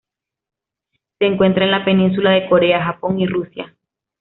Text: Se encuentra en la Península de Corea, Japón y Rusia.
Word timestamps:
Se 1.19 1.25
encuentra 1.27 1.63
en 1.63 1.69
la 1.69 1.85
Península 1.85 2.31
de 2.31 2.49
Corea, 2.49 2.83
Japón 2.83 3.19
y 3.19 3.27
Rusia. 3.27 3.71